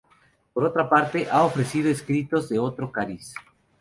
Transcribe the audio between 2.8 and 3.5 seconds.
cariz.